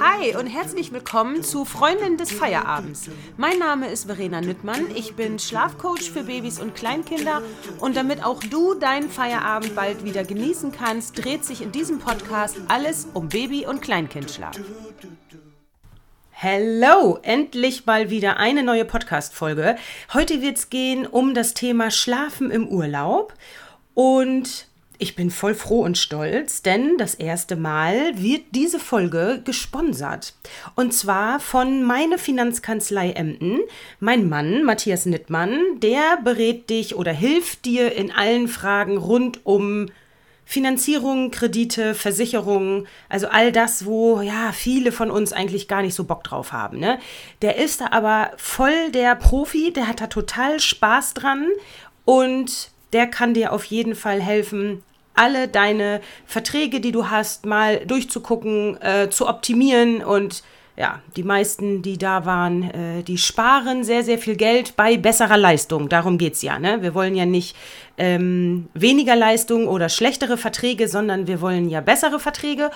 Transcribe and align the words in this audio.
Hi 0.00 0.36
und 0.36 0.46
herzlich 0.46 0.92
willkommen 0.92 1.44
zu 1.44 1.64
Freundin 1.64 2.16
des 2.16 2.32
Feierabends. 2.32 3.08
Mein 3.36 3.58
Name 3.58 3.88
ist 3.88 4.06
Verena 4.06 4.40
Nüttmann, 4.40 4.86
ich 4.94 5.14
bin 5.14 5.38
Schlafcoach 5.38 6.10
für 6.10 6.24
Babys 6.24 6.58
und 6.58 6.74
Kleinkinder 6.74 7.42
und 7.78 7.96
damit 7.96 8.24
auch 8.24 8.40
du 8.42 8.74
deinen 8.74 9.08
Feierabend 9.08 9.76
bald 9.76 10.04
wieder 10.04 10.24
genießen 10.24 10.72
kannst, 10.72 11.24
dreht 11.24 11.44
sich 11.44 11.62
in 11.62 11.70
diesem 11.70 12.00
Podcast 12.00 12.56
alles 12.68 13.06
um 13.14 13.28
Baby- 13.28 13.66
und 13.66 13.82
Kleinkindschlaf. 13.82 14.58
Hello, 16.30 17.18
endlich 17.22 17.86
mal 17.86 18.10
wieder 18.10 18.38
eine 18.38 18.62
neue 18.62 18.84
Podcast-Folge. 18.84 19.76
Heute 20.12 20.42
wird 20.42 20.58
es 20.58 20.70
gehen 20.70 21.06
um 21.06 21.34
das 21.34 21.54
Thema 21.54 21.90
Schlafen 21.90 22.50
im 22.50 22.66
Urlaub 22.66 23.32
und 23.94 24.66
ich 24.98 25.16
bin 25.16 25.30
voll 25.30 25.54
froh 25.54 25.82
und 25.82 25.98
stolz, 25.98 26.62
denn 26.62 26.96
das 26.98 27.14
erste 27.14 27.56
Mal 27.56 28.20
wird 28.20 28.42
diese 28.52 28.78
Folge 28.78 29.42
gesponsert. 29.44 30.34
Und 30.74 30.92
zwar 30.94 31.40
von 31.40 31.82
meine 31.82 32.18
Finanzkanzlei 32.18 33.10
Emden. 33.12 33.60
Mein 34.00 34.28
Mann, 34.28 34.64
Matthias 34.64 35.06
Nittmann, 35.06 35.60
der 35.76 36.18
berät 36.24 36.70
dich 36.70 36.94
oder 36.94 37.12
hilft 37.12 37.64
dir 37.64 37.92
in 37.92 38.10
allen 38.10 38.48
Fragen 38.48 38.96
rund 38.96 39.44
um 39.44 39.88
Finanzierung, 40.48 41.32
Kredite, 41.32 41.94
Versicherungen, 41.94 42.86
also 43.08 43.26
all 43.26 43.50
das, 43.50 43.84
wo 43.84 44.20
ja 44.20 44.52
viele 44.52 44.92
von 44.92 45.10
uns 45.10 45.32
eigentlich 45.32 45.66
gar 45.66 45.82
nicht 45.82 45.94
so 45.94 46.04
Bock 46.04 46.22
drauf 46.22 46.52
haben. 46.52 46.78
Ne? 46.78 47.00
Der 47.42 47.56
ist 47.56 47.80
da 47.80 47.88
aber 47.90 48.30
voll 48.36 48.92
der 48.92 49.16
Profi, 49.16 49.72
der 49.72 49.88
hat 49.88 50.00
da 50.00 50.06
total 50.06 50.60
Spaß 50.60 51.14
dran 51.14 51.48
und 52.04 52.70
der 52.96 53.06
kann 53.06 53.34
dir 53.34 53.52
auf 53.52 53.66
jeden 53.66 53.94
Fall 53.94 54.22
helfen, 54.22 54.82
alle 55.12 55.48
deine 55.48 56.00
Verträge, 56.24 56.80
die 56.80 56.92
du 56.92 57.10
hast, 57.10 57.44
mal 57.44 57.84
durchzugucken, 57.84 58.80
äh, 58.80 59.10
zu 59.10 59.28
optimieren 59.28 60.02
und 60.02 60.42
ja, 60.78 61.00
die 61.14 61.22
meisten, 61.22 61.82
die 61.82 61.98
da 61.98 62.24
waren, 62.24 62.62
äh, 62.70 63.02
die 63.02 63.18
sparen 63.18 63.84
sehr, 63.84 64.02
sehr 64.02 64.16
viel 64.16 64.36
Geld 64.36 64.76
bei 64.76 64.96
besserer 64.96 65.36
Leistung. 65.36 65.90
Darum 65.90 66.16
geht 66.16 66.34
es 66.34 66.42
ja. 66.42 66.58
Ne? 66.58 66.80
Wir 66.80 66.94
wollen 66.94 67.14
ja 67.14 67.26
nicht 67.26 67.54
ähm, 67.98 68.68
weniger 68.72 69.16
Leistung 69.16 69.68
oder 69.68 69.90
schlechtere 69.90 70.38
Verträge, 70.38 70.88
sondern 70.88 71.26
wir 71.26 71.42
wollen 71.42 71.68
ja 71.68 71.82
bessere 71.82 72.18
Verträge 72.18 72.70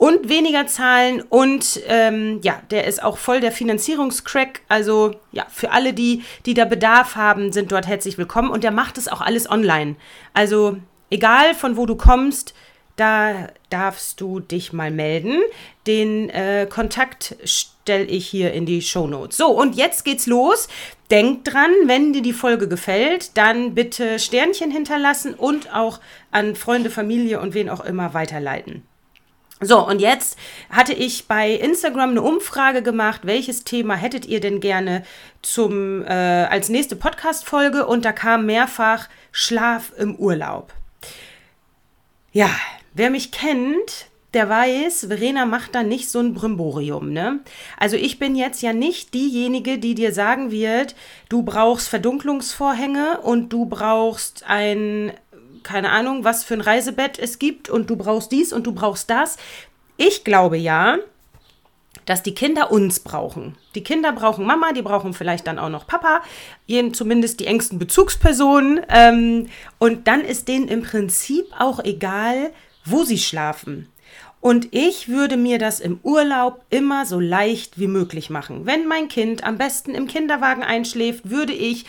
und 0.00 0.30
weniger 0.30 0.66
zahlen. 0.66 1.22
Und 1.28 1.82
ähm, 1.86 2.40
ja, 2.42 2.62
der 2.70 2.86
ist 2.86 3.02
auch 3.02 3.18
voll 3.18 3.40
der 3.40 3.52
Finanzierungscrack. 3.52 4.62
Also 4.66 5.14
ja, 5.30 5.44
für 5.50 5.72
alle, 5.72 5.92
die, 5.92 6.24
die 6.46 6.54
da 6.54 6.64
Bedarf 6.64 7.16
haben, 7.16 7.52
sind 7.52 7.70
dort 7.70 7.86
herzlich 7.86 8.16
willkommen. 8.16 8.50
Und 8.50 8.64
der 8.64 8.70
macht 8.70 8.96
es 8.96 9.08
auch 9.08 9.20
alles 9.20 9.50
online. 9.50 9.96
Also 10.32 10.78
egal 11.10 11.54
von 11.54 11.76
wo 11.76 11.84
du 11.84 11.96
kommst, 11.96 12.54
da 12.96 13.48
darfst 13.68 14.22
du 14.22 14.40
dich 14.40 14.72
mal 14.72 14.90
melden. 14.90 15.36
Den 15.86 16.30
äh, 16.30 16.66
Kontakt 16.66 17.36
stelle 17.44 18.04
ich 18.06 18.26
hier 18.26 18.54
in 18.54 18.64
die 18.64 18.80
Show 18.80 19.06
Notes. 19.06 19.36
So, 19.36 19.48
und 19.48 19.76
jetzt 19.76 20.06
geht's 20.06 20.26
los. 20.26 20.68
Denk 21.10 21.44
dran, 21.44 21.72
wenn 21.84 22.14
dir 22.14 22.22
die 22.22 22.32
Folge 22.32 22.68
gefällt, 22.68 23.36
dann 23.36 23.74
bitte 23.74 24.18
Sternchen 24.18 24.70
hinterlassen 24.70 25.34
und 25.34 25.74
auch 25.74 26.00
an 26.30 26.56
Freunde, 26.56 26.88
Familie 26.88 27.38
und 27.38 27.52
wen 27.52 27.68
auch 27.68 27.84
immer 27.84 28.14
weiterleiten. 28.14 28.82
So, 29.62 29.86
und 29.86 30.00
jetzt 30.00 30.38
hatte 30.70 30.94
ich 30.94 31.28
bei 31.28 31.50
Instagram 31.50 32.10
eine 32.10 32.22
Umfrage 32.22 32.82
gemacht, 32.82 33.22
welches 33.24 33.62
Thema 33.62 33.94
hättet 33.94 34.24
ihr 34.24 34.40
denn 34.40 34.60
gerne 34.60 35.04
zum, 35.42 36.02
äh, 36.02 36.08
als 36.08 36.70
nächste 36.70 36.96
Podcast-Folge? 36.96 37.86
Und 37.86 38.06
da 38.06 38.12
kam 38.12 38.46
mehrfach 38.46 39.08
Schlaf 39.32 39.92
im 39.98 40.16
Urlaub. 40.16 40.72
Ja, 42.32 42.48
wer 42.94 43.10
mich 43.10 43.32
kennt, 43.32 44.06
der 44.32 44.48
weiß, 44.48 45.06
Verena 45.08 45.44
macht 45.44 45.74
da 45.74 45.82
nicht 45.82 46.08
so 46.08 46.20
ein 46.20 46.34
Brimborium, 46.34 47.12
ne? 47.12 47.40
Also 47.76 47.96
ich 47.96 48.18
bin 48.18 48.36
jetzt 48.36 48.62
ja 48.62 48.72
nicht 48.72 49.12
diejenige, 49.12 49.78
die 49.78 49.94
dir 49.94 50.14
sagen 50.14 50.50
wird, 50.52 50.94
du 51.28 51.42
brauchst 51.42 51.88
Verdunklungsvorhänge 51.88 53.20
und 53.22 53.52
du 53.52 53.66
brauchst 53.66 54.44
ein, 54.46 55.12
keine 55.62 55.90
Ahnung, 55.90 56.24
was 56.24 56.44
für 56.44 56.54
ein 56.54 56.60
Reisebett 56.60 57.18
es 57.18 57.38
gibt 57.38 57.68
und 57.68 57.90
du 57.90 57.96
brauchst 57.96 58.32
dies 58.32 58.52
und 58.52 58.66
du 58.66 58.72
brauchst 58.72 59.10
das. 59.10 59.36
Ich 59.96 60.24
glaube 60.24 60.56
ja, 60.56 60.98
dass 62.06 62.22
die 62.22 62.34
Kinder 62.34 62.72
uns 62.72 63.00
brauchen. 63.00 63.56
Die 63.74 63.82
Kinder 63.84 64.12
brauchen 64.12 64.46
Mama, 64.46 64.72
die 64.72 64.82
brauchen 64.82 65.14
vielleicht 65.14 65.46
dann 65.46 65.58
auch 65.58 65.68
noch 65.68 65.86
Papa, 65.86 66.22
jeden, 66.66 66.94
zumindest 66.94 67.40
die 67.40 67.46
engsten 67.46 67.78
Bezugspersonen. 67.78 68.80
Ähm, 68.88 69.46
und 69.78 70.08
dann 70.08 70.22
ist 70.22 70.48
denen 70.48 70.68
im 70.68 70.82
Prinzip 70.82 71.46
auch 71.58 71.82
egal, 71.84 72.52
wo 72.84 73.04
sie 73.04 73.18
schlafen. 73.18 73.88
Und 74.40 74.68
ich 74.70 75.08
würde 75.08 75.36
mir 75.36 75.58
das 75.58 75.80
im 75.80 76.00
Urlaub 76.02 76.64
immer 76.70 77.04
so 77.04 77.20
leicht 77.20 77.78
wie 77.78 77.86
möglich 77.86 78.30
machen. 78.30 78.64
Wenn 78.64 78.86
mein 78.86 79.08
Kind 79.08 79.44
am 79.44 79.58
besten 79.58 79.94
im 79.94 80.06
Kinderwagen 80.06 80.62
einschläft, 80.62 81.28
würde 81.28 81.52
ich 81.52 81.84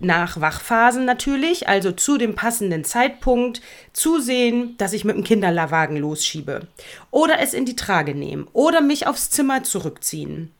nach 0.00 0.40
Wachphasen 0.40 1.04
natürlich, 1.04 1.68
also 1.68 1.92
zu 1.92 2.18
dem 2.18 2.34
passenden 2.34 2.84
Zeitpunkt, 2.84 3.60
zusehen, 3.92 4.76
dass 4.78 4.92
ich 4.92 5.04
mit 5.04 5.16
dem 5.16 5.24
Kinderwagen 5.24 5.96
losschiebe. 5.96 6.66
Oder 7.10 7.38
es 7.40 7.54
in 7.54 7.66
die 7.66 7.76
Trage 7.76 8.14
nehmen. 8.14 8.48
Oder 8.52 8.80
mich 8.80 9.06
aufs 9.06 9.30
Zimmer 9.30 9.62
zurückziehen. 9.62 10.50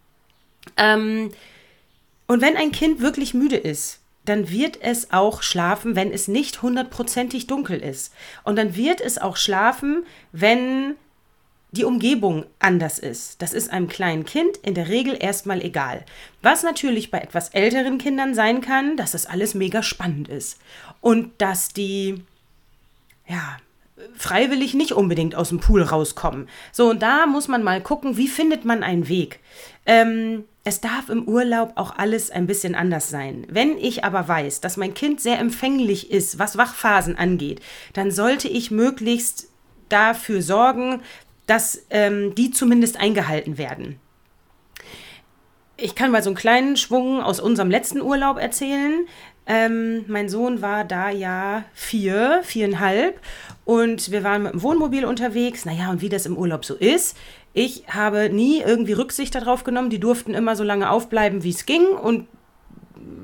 Ähm, 0.77 1.31
und 2.27 2.43
wenn 2.43 2.57
ein 2.57 2.71
Kind 2.71 3.01
wirklich 3.01 3.35
müde 3.35 3.57
ist, 3.57 4.01
dann 4.27 4.51
wird 4.51 4.79
es 4.83 5.13
auch 5.13 5.43
schlafen, 5.43 5.97
wenn 5.97 6.13
es 6.13 6.29
nicht 6.29 6.63
hundertprozentig 6.63 7.47
dunkel 7.47 7.81
ist. 7.81 8.13
Und 8.45 8.57
dann 8.57 8.77
wird 8.77 9.01
es 9.01 9.19
auch 9.19 9.37
schlafen, 9.37 10.05
wenn 10.33 10.95
die 11.73 11.85
Umgebung 11.85 12.45
anders 12.59 12.99
ist. 12.99 13.41
Das 13.43 13.53
ist 13.53 13.71
einem 13.71 13.89
kleinen 13.89 14.25
Kind 14.25 14.57
in 14.59 14.75
der 14.75 14.89
Regel 14.89 15.17
erstmal 15.19 15.63
egal. 15.63 16.05
Was 16.43 16.63
natürlich 16.63 17.11
bei 17.11 17.19
etwas 17.19 17.51
älteren 17.51 17.99
Kindern 17.99 18.35
sein 18.35 18.61
kann, 18.61 18.97
dass 18.97 19.13
das 19.13 19.27
alles 19.27 19.55
mega 19.55 19.83
spannend 19.83 20.29
ist. 20.29 20.59
Und 21.01 21.31
dass 21.39 21.69
die, 21.69 22.23
ja, 23.29 23.59
freiwillig 24.17 24.75
nicht 24.75 24.93
unbedingt 24.93 25.35
aus 25.35 25.51
dem 25.51 25.61
Pool 25.61 25.83
rauskommen. 25.83 26.49
So, 26.73 26.91
und 26.91 27.03
da 27.03 27.27
muss 27.27 27.49
man 27.49 27.63
mal 27.63 27.83
gucken, 27.83 28.17
wie 28.17 28.29
findet 28.29 28.65
man 28.65 28.83
einen 28.83 29.09
Weg. 29.09 29.41
Ähm, 29.87 30.45
es 30.65 30.81
darf 30.81 31.09
im 31.09 31.27
Urlaub 31.27 31.73
auch 31.77 31.97
alles 31.97 32.31
ein 32.31 32.47
bisschen 32.47 32.75
anders 32.75 33.09
sein. 33.09 33.47
Wenn 33.49 33.79
ich 33.79 34.05
aber 34.05 34.29
weiß, 34.29 34.61
dass 34.61 34.77
mein 34.77 34.95
Kind 34.95 35.21
sehr 35.21 35.39
empfänglich 35.39 36.11
ist, 36.11 36.39
was 36.39 36.59
Wachphasen 36.59 37.17
angeht, 37.17 37.61
dann 37.93 38.11
sollte 38.11 38.49
ich 38.49 38.71
möglichst 38.71 39.49
dafür 39.89 40.43
sorgen, 40.43 41.03
dass 41.51 41.85
ähm, 41.91 42.33
die 42.37 42.53
zumindest 42.53 42.97
eingehalten 43.01 43.59
werden. 43.59 43.99
Ich 45.77 45.97
kann 45.97 46.13
mal 46.13 46.23
so 46.23 46.31
einen 46.31 46.37
kleinen 46.37 46.77
Schwung 46.77 47.21
aus 47.21 47.41
unserem 47.41 47.71
letzten 47.71 48.01
Urlaub 48.01 48.39
erzählen. 48.39 49.07
Ähm, 49.47 50.05
mein 50.07 50.29
Sohn 50.29 50.63
war 50.63 50.85
da 50.85 51.11
ja 51.11 51.65
vier, 51.75 52.41
viereinhalb 52.45 53.19
und 53.65 54.13
wir 54.13 54.23
waren 54.23 54.45
mit 54.45 54.53
dem 54.53 54.63
Wohnmobil 54.63 55.05
unterwegs. 55.05 55.65
Naja, 55.65 55.91
und 55.91 56.03
wie 56.03 56.09
das 56.09 56.25
im 56.25 56.37
Urlaub 56.37 56.65
so 56.65 56.77
ist, 56.77 57.17
ich 57.53 57.83
habe 57.89 58.31
nie 58.31 58.61
irgendwie 58.61 58.93
Rücksicht 58.93 59.35
darauf 59.35 59.65
genommen. 59.65 59.91
Die 59.91 59.99
durften 59.99 60.35
immer 60.35 60.55
so 60.55 60.63
lange 60.63 60.89
aufbleiben, 60.89 61.43
wie 61.43 61.51
es 61.51 61.67
ging 61.67 61.85
und 61.85 62.29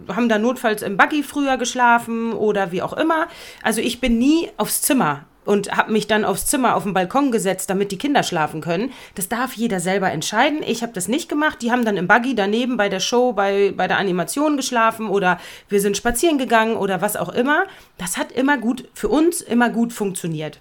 haben 0.08 0.28
da 0.28 0.38
notfalls 0.38 0.82
im 0.82 0.96
Buggy 0.96 1.22
früher 1.22 1.58
geschlafen 1.58 2.32
oder 2.32 2.72
wie 2.72 2.82
auch 2.82 2.94
immer. 2.94 3.28
Also 3.62 3.80
ich 3.80 4.00
bin 4.00 4.18
nie 4.18 4.50
aufs 4.56 4.82
Zimmer 4.82 5.26
und 5.46 5.76
habe 5.76 5.92
mich 5.92 6.06
dann 6.06 6.24
aufs 6.24 6.46
Zimmer 6.46 6.76
auf 6.76 6.82
den 6.82 6.92
Balkon 6.94 7.30
gesetzt, 7.30 7.70
damit 7.70 7.92
die 7.92 7.98
Kinder 7.98 8.22
schlafen 8.22 8.60
können. 8.60 8.92
Das 9.14 9.28
darf 9.28 9.54
jeder 9.54 9.80
selber 9.80 10.10
entscheiden. 10.10 10.62
Ich 10.62 10.82
habe 10.82 10.92
das 10.92 11.08
nicht 11.08 11.28
gemacht. 11.28 11.62
Die 11.62 11.70
haben 11.70 11.84
dann 11.84 11.96
im 11.96 12.08
Buggy 12.08 12.34
daneben 12.34 12.76
bei 12.76 12.88
der 12.88 13.00
Show, 13.00 13.32
bei, 13.32 13.72
bei 13.76 13.88
der 13.88 13.98
Animation 13.98 14.56
geschlafen 14.56 15.08
oder 15.08 15.38
wir 15.68 15.80
sind 15.80 15.96
spazieren 15.96 16.38
gegangen 16.38 16.76
oder 16.76 17.00
was 17.00 17.16
auch 17.16 17.30
immer. 17.30 17.64
Das 17.98 18.16
hat 18.16 18.32
immer 18.32 18.58
gut 18.58 18.88
für 18.92 19.08
uns 19.08 19.40
immer 19.40 19.70
gut 19.70 19.92
funktioniert. 19.92 20.60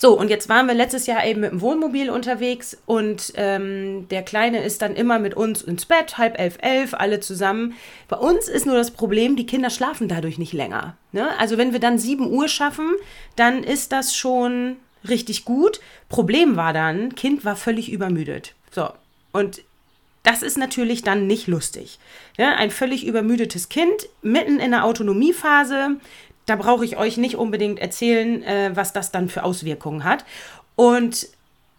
So, 0.00 0.16
und 0.16 0.30
jetzt 0.30 0.48
waren 0.48 0.66
wir 0.66 0.74
letztes 0.74 1.06
Jahr 1.06 1.26
eben 1.26 1.40
mit 1.40 1.50
dem 1.50 1.60
Wohnmobil 1.60 2.08
unterwegs 2.08 2.76
und 2.86 3.32
ähm, 3.34 4.06
der 4.10 4.22
Kleine 4.22 4.62
ist 4.62 4.80
dann 4.80 4.94
immer 4.94 5.18
mit 5.18 5.34
uns 5.34 5.60
ins 5.60 5.86
Bett, 5.86 6.18
halb 6.18 6.38
elf, 6.38 6.56
elf, 6.62 6.94
alle 6.94 7.18
zusammen. 7.18 7.74
Bei 8.06 8.16
uns 8.16 8.46
ist 8.46 8.64
nur 8.64 8.76
das 8.76 8.92
Problem, 8.92 9.34
die 9.34 9.46
Kinder 9.46 9.70
schlafen 9.70 10.06
dadurch 10.06 10.38
nicht 10.38 10.52
länger. 10.52 10.96
Ne? 11.10 11.28
Also 11.40 11.58
wenn 11.58 11.72
wir 11.72 11.80
dann 11.80 11.98
sieben 11.98 12.30
Uhr 12.30 12.46
schaffen, 12.46 12.92
dann 13.34 13.64
ist 13.64 13.90
das 13.90 14.14
schon 14.14 14.76
richtig 15.08 15.44
gut. 15.44 15.80
Problem 16.08 16.54
war 16.54 16.72
dann, 16.72 17.16
Kind 17.16 17.44
war 17.44 17.56
völlig 17.56 17.90
übermüdet. 17.90 18.54
So, 18.70 18.88
und 19.32 19.62
das 20.22 20.42
ist 20.42 20.58
natürlich 20.58 21.02
dann 21.02 21.26
nicht 21.26 21.46
lustig. 21.46 21.98
Ja, 22.36 22.54
ein 22.54 22.70
völlig 22.70 23.06
übermüdetes 23.06 23.68
Kind 23.68 24.08
mitten 24.22 24.60
in 24.60 24.72
der 24.72 24.84
Autonomiephase, 24.84 25.96
da 26.48 26.56
brauche 26.56 26.84
ich 26.84 26.96
euch 26.96 27.18
nicht 27.18 27.36
unbedingt 27.36 27.78
erzählen, 27.78 28.42
äh, 28.42 28.70
was 28.74 28.92
das 28.92 29.12
dann 29.12 29.28
für 29.28 29.44
Auswirkungen 29.44 30.04
hat. 30.04 30.24
Und 30.76 31.28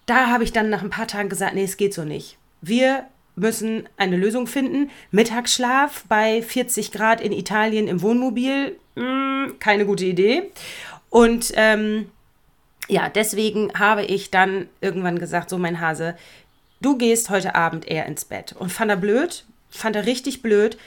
da 0.05 0.27
habe 0.27 0.43
ich 0.43 0.51
dann 0.51 0.69
nach 0.69 0.83
ein 0.83 0.89
paar 0.89 1.07
Tagen 1.07 1.29
gesagt, 1.29 1.55
nee, 1.55 1.63
es 1.63 1.77
geht 1.77 1.93
so 1.93 2.03
nicht. 2.03 2.37
Wir 2.61 3.05
müssen 3.35 3.87
eine 3.97 4.17
Lösung 4.17 4.47
finden. 4.47 4.91
Mittagsschlaf 5.11 6.03
bei 6.07 6.41
40 6.41 6.91
Grad 6.91 7.21
in 7.21 7.31
Italien 7.31 7.87
im 7.87 8.01
Wohnmobil, 8.01 8.77
mh, 8.95 9.03
hm, 9.03 9.59
keine 9.59 9.85
gute 9.85 10.05
Idee. 10.05 10.51
Und 11.09 11.51
ähm, 11.55 12.11
ja, 12.87 13.09
deswegen 13.09 13.71
habe 13.73 14.03
ich 14.03 14.29
dann 14.29 14.67
irgendwann 14.81 15.19
gesagt, 15.19 15.49
so 15.49 15.57
mein 15.57 15.79
Hase, 15.79 16.15
du 16.81 16.97
gehst 16.97 17.29
heute 17.29 17.55
Abend 17.55 17.87
eher 17.87 18.05
ins 18.05 18.25
Bett. 18.25 18.53
Und 18.57 18.71
fand 18.71 18.91
er 18.91 18.97
blöd, 18.97 19.45
fand 19.69 19.95
er 19.95 20.05
richtig 20.05 20.41
blöd. 20.41 20.77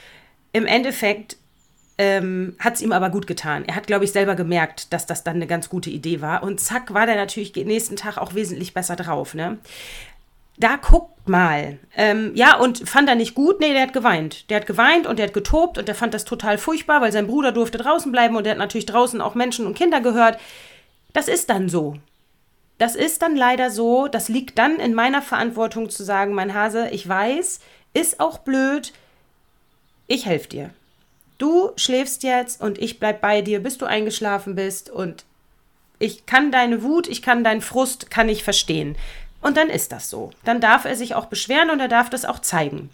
Im 0.53 0.67
Endeffekt 0.67 1.37
ähm, 1.99 2.57
hat 2.59 2.75
es 2.75 2.83
ihm 2.83 2.93
aber 2.93 3.11
gut 3.11 3.27
getan. 3.27 3.65
Er 3.67 3.77
hat, 3.77 3.87
glaube 3.87 4.05
ich, 4.05 4.13
selber 4.13 4.35
gemerkt, 4.35 4.93
dass 4.93 5.07
das 5.07 5.25
dann 5.25 5.37
eine 5.37 5.47
ganz 5.47 5.69
gute 5.69 5.91
Idee 5.91 6.21
war. 6.21 6.43
Und 6.43 6.61
zack, 6.61 6.95
war 6.95 7.07
der 7.07 7.17
natürlich 7.17 7.55
nächsten 7.55 7.97
Tag 7.97 8.19
auch 8.19 8.35
wesentlich 8.35 8.75
besser 8.75 8.97
drauf. 8.97 9.35
Ne? 9.35 9.59
Da 10.59 10.77
guckt 10.77 11.29
mal. 11.29 11.79
Ähm, 11.97 12.33
ja, 12.35 12.57
und 12.57 12.89
fand 12.89 13.09
er 13.09 13.15
nicht 13.15 13.35
gut? 13.35 13.61
Nee, 13.61 13.73
der 13.73 13.83
hat 13.83 13.93
geweint. 13.93 14.51
Der 14.51 14.59
hat 14.59 14.67
geweint 14.67 15.07
und 15.07 15.19
der 15.19 15.27
hat 15.27 15.35
getobt 15.35 15.79
und 15.79 15.89
der 15.89 15.95
fand 15.95 16.15
das 16.15 16.25
total 16.25 16.59
furchtbar, 16.59 17.01
weil 17.01 17.13
sein 17.13 17.27
Bruder 17.27 17.53
durfte 17.53 17.79
draußen 17.79 18.13
bleiben 18.13 18.37
und 18.37 18.45
der 18.45 18.53
hat 18.53 18.59
natürlich 18.59 18.87
draußen 18.87 19.21
auch 19.21 19.35
Menschen 19.35 19.67
und 19.67 19.77
Kinder 19.77 20.01
gehört. 20.01 20.39
Das 21.13 21.29
ist 21.29 21.51
dann 21.51 21.69
so. 21.69 21.97
Das 22.79 22.97
ist 22.97 23.23
dann 23.23 23.37
leider 23.37 23.71
so. 23.71 24.09
Das 24.09 24.29
liegt 24.29 24.59
dann 24.59 24.77
in 24.81 24.95
meiner 24.95 25.23
Verantwortung 25.23 25.91
zu 25.91 26.05
sagen, 26.05 26.35
mein 26.35 26.55
Hase, 26.55 26.89
ich 26.91 27.09
weiß, 27.09 27.61
ist 27.95 28.19
auch 28.19 28.39
blöd. 28.39 28.93
Ich 30.07 30.27
helfe 30.27 30.49
dir. 30.49 30.71
Du 31.43 31.73
schläfst 31.75 32.23
jetzt 32.23 32.61
und 32.61 32.79
ich 32.79 33.01
bleib 33.01 33.21
bei 33.21 33.43
dir, 33.43 33.61
bis 33.61 33.77
du 33.77 33.85
eingeschlafen 33.85 34.55
bist 34.55 34.91
und 34.91 35.25
ich 35.99 36.25
kann 36.25 36.53
deine 36.53 36.85
Wut, 36.85 37.09
ich 37.09 37.21
kann 37.21 37.43
deinen 37.43 37.63
Frust, 37.63 38.13
kann 38.13 38.29
ich 38.29 38.45
verstehen. 38.45 38.97
Und 39.41 39.57
dann 39.57 39.69
ist 39.69 39.91
das 39.91 40.09
so. 40.09 40.31
Dann 40.45 40.61
darf 40.61 40.85
er 40.85 40.95
sich 40.95 41.17
auch 41.17 41.27
beschweren 41.27 41.71
und 41.71 41.81
er 41.81 41.89
darf 41.89 42.09
das 42.09 42.25
auch 42.25 42.39
zeigen. 42.39 42.91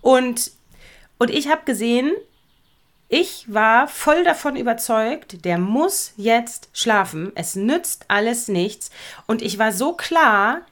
Und, 0.00 0.52
und 1.18 1.30
ich 1.30 1.48
habe 1.50 1.66
gesehen, 1.66 2.12
ich 3.10 3.44
war 3.46 3.88
voll 3.88 4.24
davon 4.24 4.56
überzeugt, 4.56 5.44
der 5.44 5.58
muss 5.58 6.14
jetzt 6.16 6.70
schlafen. 6.72 7.30
Es 7.34 7.56
nützt 7.56 8.06
alles 8.08 8.48
nichts. 8.48 8.90
Und 9.26 9.42
ich 9.42 9.58
war 9.58 9.72
so 9.72 9.92
klar, 9.92 10.62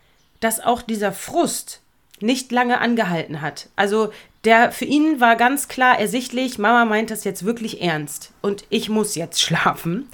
dass 0.41 0.59
auch 0.59 0.81
dieser 0.81 1.12
Frust 1.12 1.83
nicht 2.21 2.51
lange 2.51 2.79
angehalten 2.79 3.43
hat. 3.43 3.69
Also 3.77 4.11
der 4.44 4.73
für 4.73 4.85
ihn 4.85 5.20
war 5.20 5.37
ganz 5.37 5.69
klar 5.69 5.99
ersichtlich, 5.99 6.58
Mama 6.58 6.85
meint 6.85 7.11
das 7.11 7.25
jetzt 7.25 7.44
wirklich 7.44 7.81
ernst 7.81 8.32
und 8.43 8.64
ich 8.70 8.88
muss 8.88 9.14
jetzt 9.14 9.41
schlafen, 9.41 10.08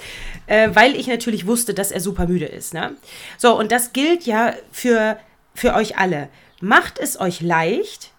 äh, 0.46 0.70
weil 0.74 0.96
ich 0.96 1.06
natürlich 1.06 1.46
wusste, 1.46 1.74
dass 1.74 1.90
er 1.90 2.00
super 2.00 2.26
müde 2.26 2.46
ist. 2.46 2.74
Ne? 2.74 2.94
So, 3.38 3.58
und 3.58 3.72
das 3.72 3.92
gilt 3.92 4.24
ja 4.24 4.54
für, 4.70 5.18
für 5.54 5.74
euch 5.74 5.98
alle. 5.98 6.28
Macht 6.60 6.98
es 6.98 7.18
euch 7.18 7.40
leicht, 7.40 8.12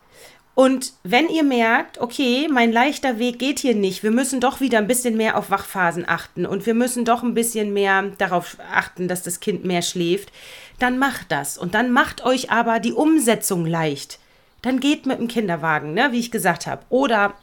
und 0.53 0.93
wenn 1.03 1.29
ihr 1.29 1.43
merkt, 1.43 1.99
okay, 1.99 2.49
mein 2.51 2.73
leichter 2.73 3.19
Weg 3.19 3.39
geht 3.39 3.59
hier 3.59 3.73
nicht, 3.73 4.03
wir 4.03 4.11
müssen 4.11 4.41
doch 4.41 4.59
wieder 4.59 4.79
ein 4.79 4.87
bisschen 4.87 5.15
mehr 5.15 5.37
auf 5.37 5.49
Wachphasen 5.49 6.07
achten 6.07 6.45
und 6.45 6.65
wir 6.65 6.73
müssen 6.73 7.05
doch 7.05 7.23
ein 7.23 7.33
bisschen 7.33 7.71
mehr 7.73 8.03
darauf 8.17 8.57
achten, 8.71 9.07
dass 9.07 9.23
das 9.23 9.39
Kind 9.39 9.63
mehr 9.63 9.81
schläft, 9.81 10.31
dann 10.77 10.99
macht 10.99 11.31
das. 11.31 11.57
Und 11.57 11.73
dann 11.73 11.91
macht 11.91 12.23
euch 12.25 12.51
aber 12.51 12.79
die 12.79 12.91
Umsetzung 12.91 13.65
leicht. 13.65 14.19
Dann 14.61 14.79
geht 14.79 15.05
mit 15.05 15.19
dem 15.19 15.27
Kinderwagen, 15.27 15.93
ne, 15.93 16.09
wie 16.11 16.19
ich 16.19 16.31
gesagt 16.31 16.67
habe. 16.67 16.83
Oder 16.89 17.33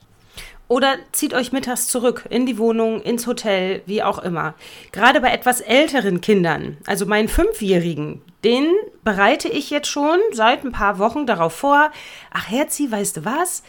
oder 0.68 0.96
zieht 1.12 1.32
euch 1.32 1.50
mittags 1.50 1.88
zurück 1.88 2.26
in 2.28 2.44
die 2.44 2.58
Wohnung, 2.58 3.00
ins 3.00 3.26
Hotel, 3.26 3.82
wie 3.86 4.02
auch 4.02 4.18
immer. 4.18 4.54
Gerade 4.92 5.22
bei 5.22 5.32
etwas 5.32 5.62
älteren 5.62 6.20
Kindern, 6.20 6.76
also 6.86 7.06
meinen 7.06 7.28
Fünfjährigen, 7.28 8.20
den 8.44 8.66
bereite 9.02 9.48
ich 9.48 9.70
jetzt 9.70 9.88
schon 9.88 10.18
seit 10.32 10.64
ein 10.64 10.72
paar 10.72 10.98
Wochen 10.98 11.26
darauf 11.26 11.54
vor. 11.54 11.90
Ach, 12.30 12.50
Herzi, 12.50 12.90
weißt 12.90 13.16
du 13.16 13.24
was? 13.24 13.62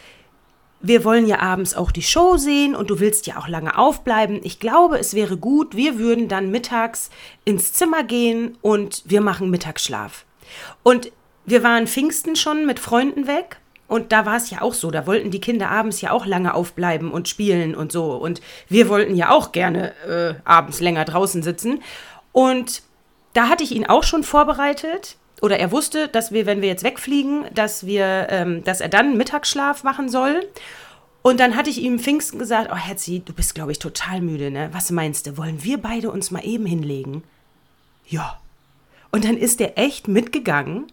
Wir 0.82 1.04
wollen 1.04 1.26
ja 1.26 1.40
abends 1.40 1.74
auch 1.74 1.90
die 1.90 2.02
Show 2.02 2.36
sehen 2.36 2.74
und 2.74 2.90
du 2.90 3.00
willst 3.00 3.26
ja 3.26 3.38
auch 3.38 3.48
lange 3.48 3.76
aufbleiben. 3.76 4.40
Ich 4.44 4.60
glaube, 4.60 4.98
es 4.98 5.14
wäre 5.14 5.38
gut, 5.38 5.76
wir 5.76 5.98
würden 5.98 6.28
dann 6.28 6.50
mittags 6.50 7.10
ins 7.44 7.72
Zimmer 7.72 8.02
gehen 8.02 8.58
und 8.60 9.02
wir 9.06 9.20
machen 9.22 9.50
Mittagsschlaf. 9.50 10.24
Und 10.82 11.12
wir 11.46 11.62
waren 11.62 11.86
Pfingsten 11.86 12.36
schon 12.36 12.66
mit 12.66 12.78
Freunden 12.78 13.26
weg 13.26 13.60
und 13.90 14.12
da 14.12 14.24
war 14.24 14.36
es 14.36 14.50
ja 14.50 14.62
auch 14.62 14.72
so, 14.72 14.92
da 14.92 15.04
wollten 15.08 15.32
die 15.32 15.40
Kinder 15.40 15.68
abends 15.68 16.00
ja 16.00 16.12
auch 16.12 16.24
lange 16.24 16.54
aufbleiben 16.54 17.10
und 17.10 17.28
spielen 17.28 17.74
und 17.74 17.90
so. 17.90 18.12
Und 18.12 18.40
wir 18.68 18.88
wollten 18.88 19.16
ja 19.16 19.30
auch 19.30 19.50
gerne 19.50 19.92
äh, 20.06 20.34
abends 20.44 20.78
länger 20.78 21.04
draußen 21.04 21.42
sitzen. 21.42 21.82
Und 22.30 22.82
da 23.32 23.48
hatte 23.48 23.64
ich 23.64 23.72
ihn 23.72 23.86
auch 23.86 24.04
schon 24.04 24.22
vorbereitet. 24.22 25.16
Oder 25.42 25.58
er 25.58 25.72
wusste, 25.72 26.06
dass 26.06 26.30
wir, 26.30 26.46
wenn 26.46 26.60
wir 26.60 26.68
jetzt 26.68 26.84
wegfliegen, 26.84 27.46
dass 27.52 27.84
wir, 27.84 28.28
ähm, 28.30 28.62
dass 28.62 28.80
er 28.80 28.90
dann 28.90 29.16
Mittagsschlaf 29.16 29.82
machen 29.82 30.08
soll. 30.08 30.46
Und 31.22 31.40
dann 31.40 31.56
hatte 31.56 31.70
ich 31.70 31.82
ihm 31.82 31.98
Pfingsten 31.98 32.38
gesagt, 32.38 32.70
oh 32.72 32.76
Herzi, 32.76 33.22
du 33.24 33.32
bist, 33.32 33.56
glaube 33.56 33.72
ich, 33.72 33.80
total 33.80 34.20
müde, 34.20 34.52
ne? 34.52 34.68
Was 34.70 34.92
meinst 34.92 35.26
du? 35.26 35.36
Wollen 35.36 35.64
wir 35.64 35.78
beide 35.78 36.12
uns 36.12 36.30
mal 36.30 36.46
eben 36.46 36.64
hinlegen? 36.64 37.24
Ja. 38.06 38.38
Und 39.10 39.24
dann 39.24 39.36
ist 39.36 39.60
er 39.60 39.76
echt 39.76 40.06
mitgegangen 40.06 40.92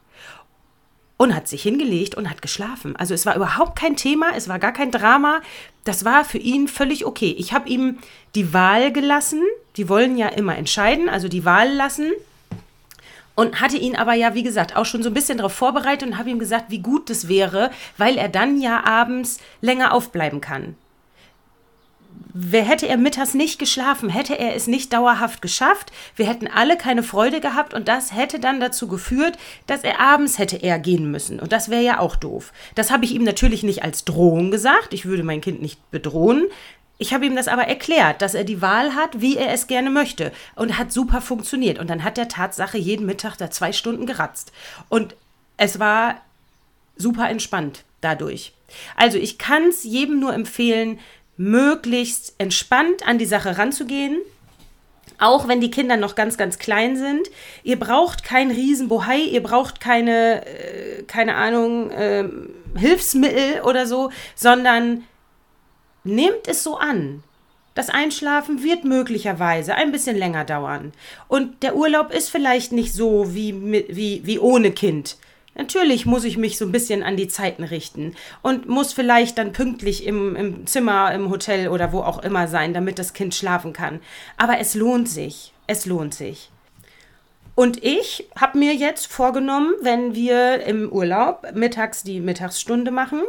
und 1.18 1.36
hat 1.36 1.48
sich 1.48 1.64
hingelegt 1.64 2.16
und 2.16 2.30
hat 2.30 2.42
geschlafen. 2.42 2.96
Also 2.96 3.14
es 3.14 3.26
war 3.26 3.36
überhaupt 3.36 3.78
kein 3.78 3.96
Thema, 3.96 4.32
es 4.36 4.48
war 4.48 4.60
gar 4.60 4.72
kein 4.72 4.92
Drama. 4.92 5.42
Das 5.84 6.06
war 6.06 6.24
für 6.24 6.38
ihn 6.38 6.68
völlig 6.68 7.06
okay. 7.06 7.36
Ich 7.38 7.54
habe 7.54 7.68
ihm 7.70 7.98
die 8.36 8.54
Wahl 8.54 8.92
gelassen. 8.92 9.42
Die 9.76 9.90
wollen 9.90 10.18
ja 10.18 10.28
immer 10.28 10.56
entscheiden, 10.56 11.10
also 11.10 11.28
die 11.28 11.44
Wahl 11.46 11.74
lassen. 11.74 12.12
Und 13.36 13.62
hatte 13.62 13.78
ihn 13.78 13.96
aber 13.96 14.14
ja, 14.14 14.34
wie 14.34 14.44
gesagt, 14.44 14.76
auch 14.76 14.86
schon 14.86 15.04
so 15.04 15.10
ein 15.10 15.14
bisschen 15.14 15.38
darauf 15.38 15.54
vorbereitet 15.54 16.08
und 16.08 16.18
habe 16.18 16.30
ihm 16.30 16.40
gesagt, 16.40 16.66
wie 16.70 16.80
gut 16.80 17.10
das 17.10 17.28
wäre, 17.28 17.72
weil 17.98 18.18
er 18.18 18.30
dann 18.30 18.60
ja 18.60 18.84
abends 18.84 19.40
länger 19.62 19.94
aufbleiben 19.94 20.42
kann 20.42 20.76
wer 22.40 22.64
hätte 22.64 22.88
er 22.88 22.98
mittags 22.98 23.34
nicht 23.34 23.58
geschlafen, 23.58 24.10
hätte 24.10 24.38
er 24.38 24.56
es 24.56 24.68
nicht 24.68 24.94
dauerhaft 24.94 25.42
geschafft. 25.42 25.92
Wir 26.16 26.28
hätten 26.28 26.48
alle 26.48 26.78
keine 26.78 27.02
Freude 27.02 27.42
gehabt 27.42 27.74
und 27.74 27.88
das 27.88 28.14
hätte 28.14 28.40
dann 28.40 28.60
dazu 28.60 28.88
geführt, 28.88 29.38
dass 29.66 29.84
er 29.84 30.00
abends 30.00 30.38
hätte 30.38 30.58
er 30.58 30.78
gehen 30.78 31.10
müssen. 31.10 31.40
Und 31.40 31.52
das 31.52 31.70
wäre 31.70 31.82
ja 31.82 32.00
auch 32.00 32.16
doof. 32.16 32.54
Das 32.76 32.92
habe 32.92 33.06
ich 33.06 33.14
ihm 33.14 33.24
natürlich 33.24 33.64
nicht 33.64 33.84
als 33.84 34.06
Drohung 34.06 34.52
gesagt. 34.52 34.94
Ich 34.94 35.06
würde 35.06 35.24
mein 35.24 35.42
Kind 35.42 35.62
nicht 35.62 35.90
bedrohen. 35.90 36.46
Ich 37.00 37.14
habe 37.14 37.26
ihm 37.26 37.36
das 37.36 37.48
aber 37.48 37.64
erklärt, 37.64 38.22
dass 38.22 38.36
er 38.36 38.44
die 38.44 38.62
Wahl 38.62 38.94
hat, 38.94 39.20
wie 39.20 39.38
er 39.38 39.52
es 39.52 39.66
gerne 39.66 39.90
möchte. 39.90 40.32
Und 40.56 40.78
hat 40.78 40.94
super 40.94 41.22
funktioniert. 41.22 41.80
Und 41.80 41.90
dann 41.90 42.04
hat 42.04 42.18
der 42.18 42.28
Tatsache 42.28 42.78
jeden 42.78 43.08
Mittag 43.08 43.38
da 43.38 43.50
zwei 43.50 43.72
Stunden 43.72 44.06
geratzt. 44.06 44.52
Und 44.90 45.16
es 45.58 45.80
war 45.80 46.22
super 46.98 47.30
entspannt 47.30 47.84
dadurch. 48.02 48.54
Also 48.96 49.18
ich 49.18 49.38
kann 49.38 49.64
es 49.70 49.84
jedem 49.84 50.20
nur 50.20 50.34
empfehlen, 50.34 51.00
möglichst 51.38 52.36
entspannt 52.40 53.08
an 53.08 53.18
die 53.18 53.26
Sache 53.26 53.58
ranzugehen. 53.58 54.20
Auch 55.20 55.48
wenn 55.48 55.62
die 55.62 55.72
Kinder 55.72 55.98
noch 55.98 56.14
ganz, 56.14 56.38
ganz 56.38 56.60
klein 56.60 56.96
sind. 56.96 57.28
Ihr 57.64 57.80
braucht 57.80 58.24
kein 58.24 58.52
Riesenbohai, 58.52 59.20
ihr 59.20 59.42
braucht 59.42 59.80
keine, 59.80 60.46
äh, 60.46 61.04
keine 61.04 61.36
Ahnung, 61.36 61.90
äh, 61.90 62.26
Hilfsmittel 62.76 63.62
oder 63.62 63.88
so, 63.88 64.12
sondern 64.36 65.04
nehmt 66.04 66.48
es 66.48 66.64
so 66.64 66.78
an. 66.78 67.24
Das 67.74 67.90
Einschlafen 67.90 68.64
wird 68.64 68.86
möglicherweise 68.86 69.76
ein 69.76 69.92
bisschen 69.92 70.18
länger 70.18 70.46
dauern. 70.46 70.94
Und 71.28 71.62
der 71.62 71.76
Urlaub 71.76 72.12
ist 72.12 72.30
vielleicht 72.30 72.72
nicht 72.72 72.94
so 72.94 73.36
wie, 73.36 73.86
wie, 73.90 74.22
wie 74.24 74.40
ohne 74.40 74.72
Kind. 74.72 75.18
Natürlich 75.58 76.06
muss 76.06 76.24
ich 76.24 76.38
mich 76.38 76.58
so 76.58 76.66
ein 76.66 76.72
bisschen 76.72 77.02
an 77.02 77.18
die 77.18 77.28
Zeiten 77.28 77.64
richten 77.64 78.16
und 78.44 78.70
muss 78.70 78.94
vielleicht 78.94 79.40
dann 79.40 79.54
pünktlich 79.54 80.06
im, 80.06 80.36
im 80.36 80.68
Zimmer, 80.68 81.12
im 81.14 81.32
Hotel 81.32 81.70
oder 81.70 81.92
wo 81.92 82.02
auch 82.02 82.20
immer 82.20 82.48
sein, 82.48 82.74
damit 82.74 83.00
das 83.00 83.14
Kind 83.14 83.34
schlafen 83.34 83.74
kann. 83.74 84.00
Aber 84.38 84.60
es 84.60 84.76
lohnt 84.76 85.10
sich. 85.10 85.54
Es 85.66 85.86
lohnt 85.86 86.14
sich. 86.14 86.52
Und 87.56 87.84
ich 87.84 88.30
habe 88.40 88.60
mir 88.60 88.76
jetzt 88.76 89.08
vorgenommen, 89.08 89.74
wenn 89.82 90.14
wir 90.14 90.64
im 90.64 90.92
Urlaub 90.92 91.48
mittags 91.56 92.04
die 92.04 92.20
Mittagsstunde 92.20 92.92
machen, 92.92 93.24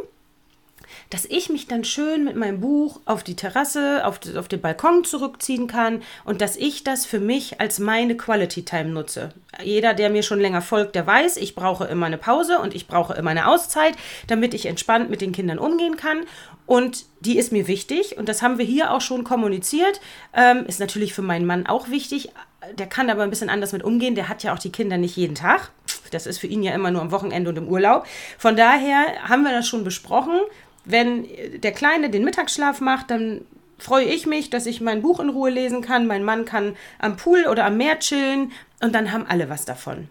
dass 1.09 1.25
ich 1.25 1.49
mich 1.49 1.67
dann 1.67 1.83
schön 1.83 2.23
mit 2.23 2.35
meinem 2.35 2.59
Buch 2.59 2.99
auf 3.05 3.23
die 3.23 3.35
Terrasse, 3.35 4.05
auf, 4.05 4.19
auf 4.35 4.47
den 4.47 4.61
Balkon 4.61 5.03
zurückziehen 5.03 5.67
kann 5.67 6.03
und 6.23 6.41
dass 6.41 6.55
ich 6.55 6.83
das 6.83 7.05
für 7.05 7.19
mich 7.19 7.59
als 7.59 7.79
meine 7.79 8.15
Quality 8.15 8.63
Time 8.63 8.89
nutze. 8.89 9.29
Jeder, 9.63 9.93
der 9.93 10.09
mir 10.09 10.21
schon 10.21 10.39
länger 10.39 10.61
folgt, 10.61 10.95
der 10.95 11.07
weiß, 11.07 11.37
ich 11.37 11.55
brauche 11.55 11.85
immer 11.85 12.05
eine 12.05 12.19
Pause 12.19 12.59
und 12.59 12.75
ich 12.75 12.87
brauche 12.87 13.13
immer 13.15 13.31
eine 13.31 13.47
Auszeit, 13.47 13.95
damit 14.27 14.53
ich 14.53 14.67
entspannt 14.67 15.09
mit 15.09 15.21
den 15.21 15.31
Kindern 15.31 15.57
umgehen 15.57 15.97
kann. 15.97 16.21
Und 16.67 17.05
die 17.21 17.39
ist 17.39 17.51
mir 17.51 17.67
wichtig 17.67 18.17
und 18.17 18.29
das 18.29 18.43
haben 18.43 18.59
wir 18.59 18.65
hier 18.65 18.93
auch 18.93 19.01
schon 19.01 19.23
kommuniziert. 19.23 19.99
Ähm, 20.35 20.65
ist 20.67 20.79
natürlich 20.79 21.15
für 21.15 21.23
meinen 21.23 21.47
Mann 21.47 21.65
auch 21.65 21.89
wichtig. 21.89 22.29
Der 22.77 22.85
kann 22.85 23.09
aber 23.09 23.23
ein 23.23 23.31
bisschen 23.31 23.49
anders 23.49 23.73
mit 23.73 23.83
umgehen. 23.83 24.13
Der 24.13 24.29
hat 24.29 24.43
ja 24.43 24.53
auch 24.53 24.59
die 24.59 24.71
Kinder 24.71 24.97
nicht 24.97 25.15
jeden 25.15 25.33
Tag. 25.33 25.71
Das 26.11 26.27
ist 26.27 26.37
für 26.37 26.45
ihn 26.45 26.61
ja 26.61 26.73
immer 26.73 26.91
nur 26.91 27.01
am 27.01 27.11
Wochenende 27.11 27.49
und 27.49 27.57
im 27.57 27.67
Urlaub. 27.67 28.05
Von 28.37 28.55
daher 28.55 29.27
haben 29.27 29.41
wir 29.43 29.51
das 29.51 29.67
schon 29.67 29.83
besprochen. 29.83 30.39
Wenn 30.85 31.27
der 31.61 31.71
Kleine 31.71 32.09
den 32.09 32.23
Mittagsschlaf 32.23 32.81
macht, 32.81 33.11
dann 33.11 33.41
freue 33.77 34.05
ich 34.05 34.25
mich, 34.25 34.49
dass 34.49 34.65
ich 34.65 34.81
mein 34.81 35.01
Buch 35.01 35.19
in 35.19 35.29
Ruhe 35.29 35.49
lesen 35.49 35.81
kann. 35.81 36.07
Mein 36.07 36.23
Mann 36.23 36.45
kann 36.45 36.75
am 36.99 37.17
Pool 37.17 37.45
oder 37.49 37.65
am 37.65 37.77
Meer 37.77 37.99
chillen 37.99 38.51
und 38.81 38.93
dann 38.93 39.11
haben 39.11 39.25
alle 39.27 39.49
was 39.49 39.65
davon. 39.65 40.07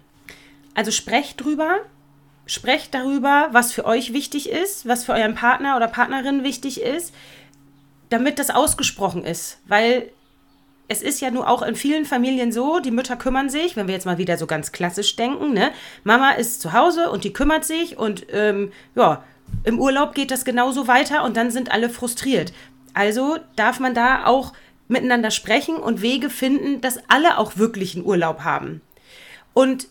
Also 0.75 0.90
sprecht 0.90 1.42
drüber, 1.42 1.78
sprecht 2.46 2.94
darüber, 2.94 3.48
was 3.52 3.72
für 3.72 3.84
euch 3.84 4.12
wichtig 4.12 4.50
ist, 4.50 4.87
was 4.87 5.04
für 5.04 5.12
euren 5.12 5.34
Partner 5.34 5.76
oder 5.76 5.88
Partnerin 5.88 6.44
wichtig 6.44 6.80
ist, 6.80 7.14
damit 8.10 8.38
das 8.38 8.50
ausgesprochen 8.50 9.25
ist, 9.25 9.58
weil 9.66 10.10
es 10.90 11.02
ist 11.02 11.20
ja 11.20 11.30
nur 11.30 11.48
auch 11.48 11.60
in 11.60 11.75
vielen 11.75 12.06
Familien 12.06 12.50
so, 12.50 12.78
die 12.78 12.90
Mütter 12.90 13.16
kümmern 13.16 13.50
sich, 13.50 13.76
wenn 13.76 13.87
wir 13.87 13.94
jetzt 13.94 14.06
mal 14.06 14.16
wieder 14.16 14.38
so 14.38 14.46
ganz 14.46 14.72
klassisch 14.72 15.16
denken, 15.16 15.52
ne? 15.52 15.70
Mama 16.02 16.30
ist 16.30 16.62
zu 16.62 16.72
Hause 16.72 17.10
und 17.10 17.25
die 17.25 17.34
kümmert 17.34 17.66
sich 17.66 17.98
und 17.98 18.26
ähm, 18.32 18.72
ja, 18.94 19.22
im 19.64 19.78
Urlaub 19.78 20.14
geht 20.14 20.30
das 20.30 20.44
genauso 20.44 20.86
weiter 20.86 21.24
und 21.24 21.36
dann 21.36 21.50
sind 21.50 21.70
alle 21.70 21.90
frustriert. 21.90 22.52
Also 22.94 23.38
darf 23.56 23.80
man 23.80 23.94
da 23.94 24.26
auch 24.26 24.52
miteinander 24.88 25.30
sprechen 25.30 25.76
und 25.76 26.02
Wege 26.02 26.30
finden, 26.30 26.80
dass 26.80 26.98
alle 27.08 27.38
auch 27.38 27.56
wirklich 27.56 27.94
einen 27.94 28.06
Urlaub 28.06 28.40
haben. 28.40 28.80
Und 29.52 29.88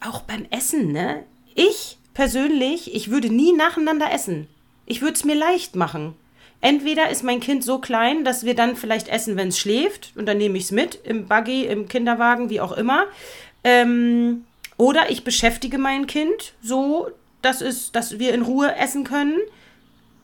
auch 0.00 0.22
beim 0.22 0.46
Essen, 0.50 0.92
ne? 0.92 1.24
Ich 1.54 1.98
persönlich, 2.14 2.94
ich 2.94 3.10
würde 3.10 3.28
nie 3.28 3.52
nacheinander 3.52 4.10
essen. 4.12 4.48
Ich 4.86 5.02
würde 5.02 5.14
es 5.14 5.24
mir 5.24 5.34
leicht 5.34 5.76
machen. 5.76 6.14
Entweder 6.60 7.10
ist 7.10 7.22
mein 7.22 7.40
Kind 7.40 7.62
so 7.62 7.78
klein, 7.78 8.24
dass 8.24 8.44
wir 8.44 8.54
dann 8.54 8.76
vielleicht 8.76 9.08
essen, 9.08 9.36
wenn 9.36 9.48
es 9.48 9.58
schläft, 9.58 10.12
und 10.16 10.26
dann 10.26 10.38
nehme 10.38 10.56
ich 10.56 10.64
es 10.64 10.70
mit, 10.70 10.98
im 11.04 11.26
Buggy, 11.26 11.66
im 11.66 11.88
Kinderwagen, 11.88 12.48
wie 12.48 12.60
auch 12.60 12.72
immer. 12.72 13.06
Ähm, 13.64 14.44
oder 14.76 15.10
ich 15.10 15.24
beschäftige 15.24 15.78
mein 15.78 16.06
Kind 16.06 16.54
so, 16.62 17.08
dass, 17.44 17.60
es, 17.60 17.92
dass 17.92 18.18
wir 18.18 18.34
in 18.34 18.42
Ruhe 18.42 18.74
essen 18.76 19.04
können. 19.04 19.38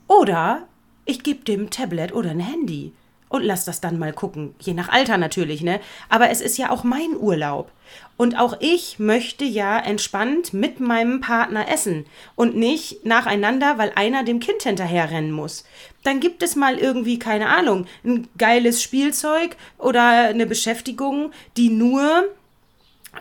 Oder 0.07 0.67
ich 1.05 1.23
gebe 1.23 1.43
dem 1.43 1.69
Tablet 1.69 2.13
oder 2.13 2.31
ein 2.31 2.39
Handy 2.39 2.93
und 3.31 3.43
lass 3.43 3.63
das 3.63 3.79
dann 3.79 3.97
mal 3.97 4.11
gucken. 4.11 4.55
Je 4.59 4.73
nach 4.73 4.89
Alter 4.89 5.17
natürlich, 5.17 5.61
ne? 5.61 5.79
Aber 6.09 6.29
es 6.29 6.41
ist 6.41 6.57
ja 6.57 6.69
auch 6.69 6.83
mein 6.83 7.15
Urlaub. 7.15 7.71
Und 8.17 8.37
auch 8.37 8.57
ich 8.59 8.99
möchte 8.99 9.45
ja 9.45 9.79
entspannt 9.79 10.53
mit 10.53 10.79
meinem 10.79 11.21
Partner 11.21 11.69
essen 11.69 12.05
und 12.35 12.55
nicht 12.55 13.05
nacheinander, 13.05 13.77
weil 13.77 13.93
einer 13.95 14.23
dem 14.23 14.39
Kind 14.39 14.63
hinterherrennen 14.63 15.31
muss. 15.31 15.63
Dann 16.03 16.19
gibt 16.19 16.43
es 16.43 16.55
mal 16.55 16.77
irgendwie, 16.77 17.19
keine 17.19 17.47
Ahnung, 17.47 17.87
ein 18.03 18.27
geiles 18.37 18.83
Spielzeug 18.83 19.55
oder 19.77 20.27
eine 20.27 20.45
Beschäftigung, 20.45 21.31
die 21.57 21.69
nur 21.69 22.25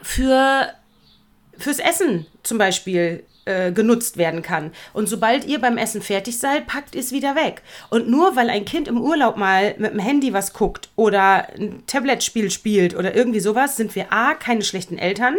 für 0.03 0.73
fürs 1.57 1.79
Essen 1.79 2.27
zum 2.43 2.59
Beispiel 2.59 3.25
äh, 3.51 3.73
genutzt 3.73 4.17
werden 4.17 4.43
kann. 4.43 4.71
Und 4.93 5.09
sobald 5.09 5.45
ihr 5.45 5.61
beim 5.61 5.77
Essen 5.77 6.03
fertig 6.03 6.39
seid, 6.39 6.67
packt 6.67 6.95
es 6.95 7.11
wieder 7.11 7.35
weg. 7.35 7.63
Und 7.91 8.09
nur 8.09 8.37
weil 8.37 8.49
ein 8.49 8.65
Kind 8.65 8.87
im 8.87 9.01
Urlaub 9.01 9.37
mal 9.37 9.75
mit 9.79 9.93
dem 9.93 9.99
Handy 9.99 10.33
was 10.33 10.53
guckt 10.53 10.89
oder 10.95 11.49
ein 11.59 11.83
Tablet-Spiel 11.87 12.51
spielt 12.51 12.97
oder 12.97 13.15
irgendwie 13.15 13.41
sowas, 13.41 13.77
sind 13.77 13.95
wir 13.95 14.13
A, 14.13 14.35
keine 14.35 14.63
schlechten 14.63 14.99
Eltern, 14.99 15.37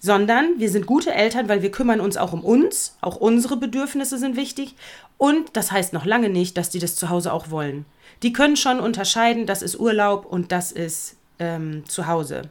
sondern 0.00 0.58
wir 0.58 0.68
sind 0.68 0.86
gute 0.86 1.12
Eltern, 1.12 1.48
weil 1.48 1.62
wir 1.62 1.70
kümmern 1.70 2.00
uns 2.00 2.16
auch 2.16 2.32
um 2.32 2.44
uns. 2.44 2.96
Auch 3.00 3.16
unsere 3.16 3.56
Bedürfnisse 3.56 4.18
sind 4.18 4.36
wichtig. 4.36 4.74
Und 5.16 5.56
das 5.56 5.70
heißt 5.70 5.92
noch 5.92 6.04
lange 6.04 6.28
nicht, 6.28 6.56
dass 6.56 6.70
die 6.70 6.80
das 6.80 6.96
zu 6.96 7.08
Hause 7.08 7.32
auch 7.32 7.50
wollen. 7.50 7.84
Die 8.24 8.32
können 8.32 8.56
schon 8.56 8.80
unterscheiden, 8.80 9.46
das 9.46 9.62
ist 9.62 9.78
Urlaub 9.78 10.26
und 10.26 10.50
das 10.50 10.72
ist 10.72 11.16
ähm, 11.38 11.84
zu 11.86 12.08
Hause. 12.08 12.50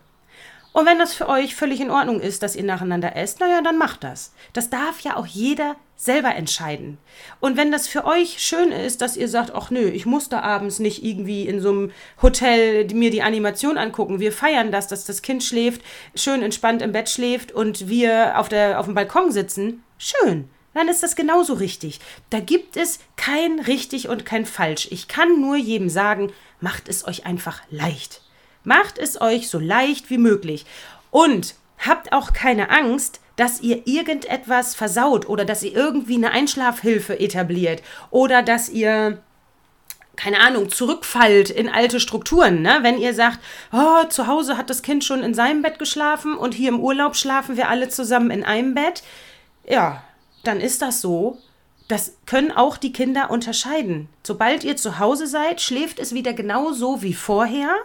Und 0.73 0.85
wenn 0.85 0.99
das 0.99 1.13
für 1.13 1.27
euch 1.27 1.55
völlig 1.55 1.81
in 1.81 1.91
Ordnung 1.91 2.21
ist, 2.21 2.43
dass 2.43 2.55
ihr 2.55 2.63
nacheinander 2.63 3.15
esst, 3.15 3.41
naja, 3.41 3.61
dann 3.61 3.77
macht 3.77 4.03
das. 4.05 4.33
Das 4.53 4.69
darf 4.69 5.01
ja 5.01 5.17
auch 5.17 5.25
jeder 5.25 5.75
selber 5.97 6.33
entscheiden. 6.33 6.97
Und 7.41 7.57
wenn 7.57 7.71
das 7.71 7.87
für 7.87 8.05
euch 8.05 8.39
schön 8.39 8.71
ist, 8.71 9.01
dass 9.01 9.17
ihr 9.17 9.27
sagt, 9.27 9.53
ach 9.53 9.69
nö, 9.69 9.87
ich 9.89 10.05
muss 10.05 10.29
da 10.29 10.39
abends 10.39 10.79
nicht 10.79 11.03
irgendwie 11.03 11.45
in 11.45 11.59
so 11.59 11.69
einem 11.69 11.91
Hotel 12.21 12.87
mir 12.93 13.11
die 13.11 13.21
Animation 13.21 13.77
angucken. 13.77 14.19
Wir 14.19 14.31
feiern 14.31 14.71
das, 14.71 14.87
dass 14.87 15.05
das 15.05 15.21
Kind 15.21 15.43
schläft, 15.43 15.81
schön 16.15 16.41
entspannt 16.41 16.81
im 16.81 16.93
Bett 16.93 17.09
schläft 17.09 17.51
und 17.51 17.89
wir 17.89 18.39
auf, 18.39 18.47
der, 18.47 18.79
auf 18.79 18.85
dem 18.85 18.95
Balkon 18.95 19.31
sitzen. 19.31 19.83
Schön. 19.97 20.49
Dann 20.73 20.87
ist 20.87 21.03
das 21.03 21.17
genauso 21.17 21.53
richtig. 21.53 21.99
Da 22.29 22.39
gibt 22.39 22.77
es 22.77 22.99
kein 23.17 23.59
richtig 23.59 24.07
und 24.07 24.25
kein 24.25 24.45
falsch. 24.45 24.87
Ich 24.89 25.09
kann 25.09 25.41
nur 25.41 25.57
jedem 25.57 25.89
sagen, 25.89 26.31
macht 26.61 26.87
es 26.87 27.05
euch 27.05 27.25
einfach 27.25 27.61
leicht. 27.69 28.21
Macht 28.63 28.97
es 28.97 29.19
euch 29.19 29.49
so 29.49 29.59
leicht 29.59 30.09
wie 30.09 30.17
möglich. 30.17 30.65
Und 31.09 31.55
habt 31.77 32.13
auch 32.13 32.33
keine 32.33 32.69
Angst, 32.69 33.19
dass 33.35 33.61
ihr 33.61 33.87
irgendetwas 33.87 34.75
versaut 34.75 35.27
oder 35.27 35.45
dass 35.45 35.63
ihr 35.63 35.73
irgendwie 35.73 36.15
eine 36.15 36.31
Einschlafhilfe 36.31 37.19
etabliert 37.19 37.81
oder 38.11 38.43
dass 38.43 38.69
ihr 38.69 39.21
keine 40.15 40.39
Ahnung, 40.39 40.69
zurückfallt 40.69 41.49
in 41.49 41.69
alte 41.69 41.99
Strukturen, 41.99 42.61
ne? 42.61 42.79
Wenn 42.81 42.99
ihr 42.99 43.13
sagt, 43.13 43.39
oh, 43.71 44.03
zu 44.09 44.27
Hause 44.27 44.57
hat 44.57 44.69
das 44.69 44.83
Kind 44.83 45.03
schon 45.03 45.23
in 45.23 45.33
seinem 45.33 45.61
Bett 45.61 45.79
geschlafen 45.79 46.37
und 46.37 46.53
hier 46.53 46.69
im 46.69 46.79
Urlaub 46.79 47.15
schlafen 47.15 47.57
wir 47.57 47.69
alle 47.69 47.89
zusammen 47.89 48.29
in 48.29 48.43
einem 48.43 48.75
Bett, 48.75 49.03
ja, 49.67 50.03
dann 50.43 50.59
ist 50.59 50.81
das 50.81 51.01
so. 51.01 51.39
Das 51.87 52.17
können 52.25 52.51
auch 52.51 52.77
die 52.77 52.93
Kinder 52.93 53.31
unterscheiden. 53.31 54.09
Sobald 54.23 54.63
ihr 54.63 54.77
zu 54.77 54.99
Hause 54.99 55.27
seid, 55.27 55.59
schläft 55.59 55.97
es 55.99 56.13
wieder 56.13 56.33
genauso 56.33 57.01
wie 57.01 57.13
vorher. 57.13 57.75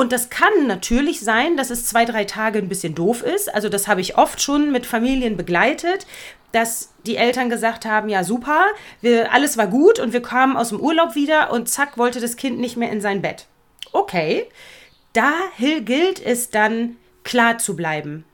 Und 0.00 0.12
das 0.12 0.30
kann 0.30 0.66
natürlich 0.66 1.20
sein, 1.20 1.58
dass 1.58 1.68
es 1.68 1.84
zwei, 1.84 2.06
drei 2.06 2.24
Tage 2.24 2.58
ein 2.58 2.70
bisschen 2.70 2.94
doof 2.94 3.22
ist. 3.22 3.54
Also 3.54 3.68
das 3.68 3.86
habe 3.86 4.00
ich 4.00 4.16
oft 4.16 4.40
schon 4.40 4.72
mit 4.72 4.86
Familien 4.86 5.36
begleitet, 5.36 6.06
dass 6.52 6.94
die 7.04 7.16
Eltern 7.16 7.50
gesagt 7.50 7.84
haben, 7.84 8.08
ja 8.08 8.24
super, 8.24 8.64
wir, 9.02 9.30
alles 9.30 9.58
war 9.58 9.66
gut 9.66 9.98
und 9.98 10.14
wir 10.14 10.22
kamen 10.22 10.56
aus 10.56 10.70
dem 10.70 10.80
Urlaub 10.80 11.16
wieder 11.16 11.52
und 11.52 11.68
zack, 11.68 11.98
wollte 11.98 12.18
das 12.18 12.38
Kind 12.38 12.58
nicht 12.58 12.78
mehr 12.78 12.90
in 12.90 13.02
sein 13.02 13.20
Bett. 13.20 13.44
Okay, 13.92 14.46
da 15.12 15.34
gilt 15.58 16.24
es 16.24 16.48
dann 16.48 16.96
klar 17.22 17.58
zu 17.58 17.76
bleiben. 17.76 18.24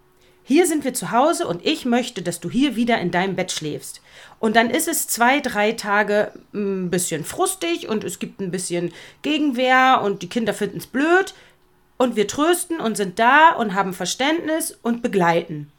Hier 0.44 0.68
sind 0.68 0.84
wir 0.84 0.94
zu 0.94 1.10
Hause 1.10 1.48
und 1.48 1.66
ich 1.66 1.84
möchte, 1.84 2.22
dass 2.22 2.38
du 2.38 2.48
hier 2.48 2.76
wieder 2.76 3.00
in 3.00 3.10
deinem 3.10 3.34
Bett 3.34 3.50
schläfst. 3.50 4.00
Und 4.38 4.54
dann 4.54 4.70
ist 4.70 4.86
es 4.86 5.08
zwei, 5.08 5.40
drei 5.40 5.72
Tage 5.72 6.30
ein 6.54 6.90
bisschen 6.90 7.24
frustig 7.24 7.88
und 7.88 8.04
es 8.04 8.20
gibt 8.20 8.40
ein 8.40 8.52
bisschen 8.52 8.92
Gegenwehr 9.22 10.02
und 10.04 10.22
die 10.22 10.28
Kinder 10.28 10.54
finden 10.54 10.78
es 10.78 10.86
blöd. 10.86 11.34
Und 11.98 12.16
wir 12.16 12.28
trösten 12.28 12.80
und 12.80 12.96
sind 12.96 13.18
da 13.18 13.50
und 13.52 13.74
haben 13.74 13.92
Verständnis 13.92 14.78
und 14.82 15.02
begleiten. 15.02 15.72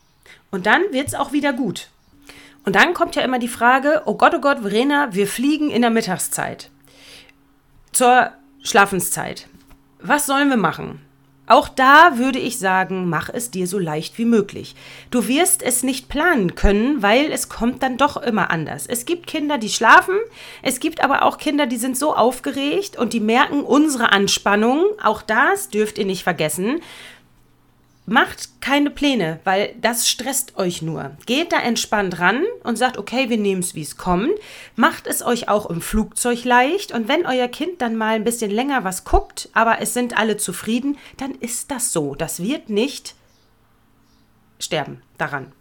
Und 0.52 0.66
dann 0.66 0.82
wird 0.92 1.08
es 1.08 1.14
auch 1.14 1.32
wieder 1.32 1.54
gut. 1.54 1.90
Und 2.66 2.76
dann 2.76 2.94
kommt 2.94 3.16
ja 3.16 3.22
immer 3.22 3.40
die 3.40 3.48
Frage, 3.48 4.02
oh 4.06 4.16
Gott, 4.16 4.34
oh 4.36 4.42
Gott, 4.42 4.60
Verena, 4.60 5.14
wir 5.14 5.28
fliegen 5.28 5.70
in 5.70 5.82
der 5.82 5.92
Mittagszeit. 5.92 6.70
Zur 7.94 8.32
Schlafenszeit. 8.62 9.48
Was 10.00 10.26
sollen 10.26 10.50
wir 10.50 10.58
machen? 10.58 11.02
Auch 11.48 11.70
da 11.70 12.18
würde 12.18 12.40
ich 12.40 12.60
sagen, 12.60 13.10
mach 13.10 13.30
es 13.30 13.50
dir 13.52 13.68
so 13.68 13.80
leicht 13.80 14.18
wie 14.18 14.26
möglich. 14.26 14.76
Du 15.12 15.30
wirst 15.30 15.64
es 15.64 15.82
nicht 15.82 16.10
planen 16.10 16.56
können, 16.56 17.02
weil 17.02 17.32
es 17.32 17.48
kommt 17.48 17.82
dann 17.82 17.96
doch 17.96 18.18
immer 18.18 18.52
anders. 18.52 18.86
Es 18.86 19.06
gibt 19.06 19.28
Kinder, 19.28 19.58
die 19.58 19.70
schlafen, 19.70 20.16
es 20.62 20.82
gibt 20.82 21.02
aber 21.02 21.24
auch 21.24 21.38
Kinder, 21.38 21.66
die 21.66 21.78
sind 21.78 21.98
so 21.98 22.14
aufgeregt 22.14 22.98
und 22.98 23.14
die 23.14 23.22
merken 23.22 23.62
unsere 23.62 24.12
Anspannung. 24.12 24.84
Auch 25.02 25.22
das 25.22 25.70
dürft 25.70 25.98
ihr 25.98 26.06
nicht 26.06 26.24
vergessen. 26.24 26.82
Macht 28.10 28.62
keine 28.62 28.90
Pläne, 28.90 29.42
weil 29.44 29.76
das 29.82 30.08
stresst 30.08 30.58
euch 30.58 30.82
nur. 30.82 31.18
Geht 31.26 31.52
da 31.52 31.60
entspannt 31.60 32.20
ran 32.20 32.42
und 32.64 32.78
sagt, 32.78 32.98
okay, 32.98 33.30
wir 33.30 33.38
nehmen 33.38 33.60
es, 33.60 33.76
wie 33.76 33.82
es 33.82 33.98
kommt. 33.98 34.32
Macht 34.78 35.08
es 35.08 35.22
euch 35.22 35.50
auch 35.50 35.70
im 35.70 35.82
Flugzeug 35.82 36.46
leicht 36.46 36.94
und 36.94 37.10
wenn 37.10 37.26
euer 37.26 37.50
Kind 37.50 37.82
dann 37.82 37.98
mal 37.98 38.16
ein 38.16 38.24
bisschen 38.24 38.50
länger 38.50 38.86
was 38.86 39.04
guckt, 39.04 39.50
aber 39.52 39.82
es 39.82 39.94
sind 39.94 40.18
alle 40.18 40.38
zufrieden, 40.38 40.98
dann 41.18 41.36
ist 41.36 41.70
das 41.70 41.92
so. 41.92 42.16
Das 42.16 42.42
wird 42.42 42.70
nicht 42.70 43.14
sterben 44.58 45.02
daran. 45.18 45.52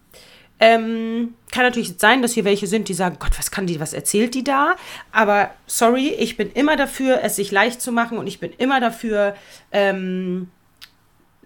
Ähm, 0.60 1.34
kann 1.50 1.64
natürlich 1.64 1.94
sein, 1.98 2.22
dass 2.22 2.34
hier 2.34 2.44
welche 2.44 2.68
sind, 2.68 2.88
die 2.88 2.94
sagen, 2.94 3.16
Gott, 3.18 3.36
was 3.36 3.50
kann 3.50 3.66
die, 3.66 3.80
was 3.80 3.92
erzählt 3.92 4.34
die 4.34 4.44
da? 4.44 4.76
Aber 5.10 5.50
sorry, 5.66 6.10
ich 6.10 6.36
bin 6.36 6.52
immer 6.52 6.76
dafür, 6.76 7.24
es 7.24 7.34
sich 7.34 7.50
leicht 7.50 7.82
zu 7.82 7.90
machen 7.90 8.18
und 8.18 8.28
ich 8.28 8.38
bin 8.38 8.52
immer 8.56 8.78
dafür, 8.78 9.34
ähm, 9.72 10.48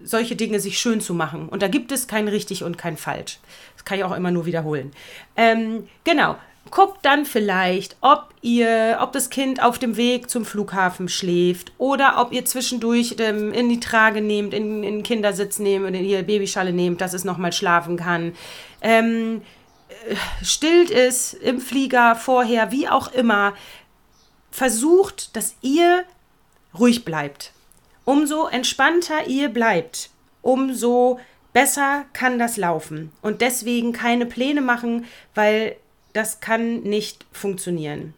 solche 0.03 0.35
Dinge 0.35 0.59
sich 0.59 0.79
schön 0.79 1.01
zu 1.01 1.13
machen. 1.13 1.49
Und 1.49 1.61
da 1.61 1.67
gibt 1.67 1.91
es 1.91 2.07
kein 2.07 2.27
richtig 2.27 2.63
und 2.63 2.77
kein 2.77 2.97
falsch. 2.97 3.39
Das 3.75 3.85
kann 3.85 3.97
ich 3.97 4.03
auch 4.03 4.15
immer 4.15 4.31
nur 4.31 4.45
wiederholen. 4.45 4.91
Ähm, 5.35 5.87
genau. 6.03 6.35
Guckt 6.69 6.99
dann 7.03 7.25
vielleicht, 7.25 7.97
ob 8.01 8.29
ihr, 8.41 8.99
ob 9.01 9.11
das 9.13 9.31
Kind 9.31 9.63
auf 9.63 9.79
dem 9.79 9.97
Weg 9.97 10.29
zum 10.29 10.45
Flughafen 10.45 11.09
schläft 11.09 11.71
oder 11.79 12.21
ob 12.21 12.31
ihr 12.31 12.45
zwischendurch 12.45 13.15
ähm, 13.17 13.51
in 13.51 13.67
die 13.67 13.79
Trage 13.79 14.21
nehmt, 14.21 14.53
in, 14.53 14.83
in 14.83 14.97
den 14.97 15.03
Kindersitz 15.03 15.57
nehmt 15.57 15.87
oder 15.87 15.97
in 15.97 16.07
die 16.07 16.21
Babyschale 16.21 16.71
nehmt, 16.71 17.01
dass 17.01 17.13
es 17.13 17.23
nochmal 17.23 17.51
schlafen 17.51 17.97
kann. 17.97 18.33
Ähm, 18.81 19.41
äh, 20.07 20.15
stillt 20.45 20.91
es 20.91 21.33
im 21.33 21.59
Flieger 21.59 22.15
vorher, 22.15 22.71
wie 22.71 22.87
auch 22.87 23.11
immer. 23.11 23.53
Versucht, 24.51 25.35
dass 25.35 25.55
ihr 25.61 26.03
ruhig 26.77 27.03
bleibt. 27.03 27.53
Umso 28.05 28.47
entspannter 28.47 29.27
ihr 29.27 29.49
bleibt, 29.49 30.09
umso 30.41 31.19
besser 31.53 32.05
kann 32.13 32.39
das 32.39 32.57
laufen. 32.57 33.11
Und 33.21 33.41
deswegen 33.41 33.93
keine 33.93 34.25
Pläne 34.25 34.61
machen, 34.61 35.05
weil 35.35 35.75
das 36.13 36.39
kann 36.39 36.81
nicht 36.81 37.25
funktionieren. 37.31 38.13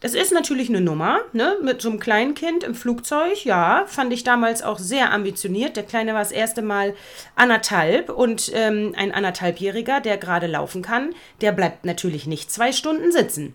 Das 0.00 0.12
ist 0.12 0.32
natürlich 0.32 0.68
eine 0.68 0.82
Nummer, 0.82 1.20
ne? 1.32 1.56
Mit 1.62 1.80
so 1.80 1.88
einem 1.88 1.98
kleinen 1.98 2.34
Kind 2.34 2.62
im 2.62 2.74
Flugzeug, 2.74 3.42
ja, 3.46 3.84
fand 3.86 4.12
ich 4.12 4.22
damals 4.22 4.62
auch 4.62 4.78
sehr 4.78 5.10
ambitioniert. 5.12 5.76
Der 5.76 5.82
Kleine 5.82 6.12
war 6.12 6.20
das 6.20 6.30
erste 6.30 6.60
Mal 6.60 6.94
anderthalb 7.36 8.10
und 8.10 8.50
ähm, 8.52 8.92
ein 8.98 9.12
anderthalbjähriger, 9.12 10.00
der 10.00 10.18
gerade 10.18 10.46
laufen 10.46 10.82
kann, 10.82 11.14
der 11.40 11.52
bleibt 11.52 11.86
natürlich 11.86 12.26
nicht 12.26 12.52
zwei 12.52 12.72
Stunden 12.72 13.12
sitzen. 13.12 13.54